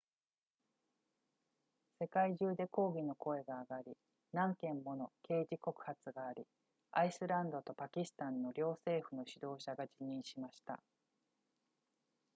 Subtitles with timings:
[1.99, 3.95] 世界中で抗議の声が上がり
[4.33, 6.43] 何件もの刑事告発があり
[6.91, 10.79] アイスランドとパキスタンの両政府の指導者が辞任しました